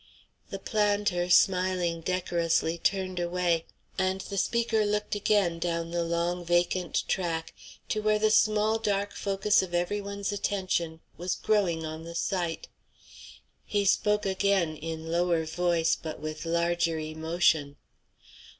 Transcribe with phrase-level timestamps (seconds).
[0.49, 3.67] The planter, smiling decorously, turned away,
[3.99, 7.53] and the speaker looked again down the long vacant track
[7.89, 12.67] to where the small dark focus of every one's attention was growing on the sight.
[13.63, 17.75] He spoke again, in lower voice but with larger emotion.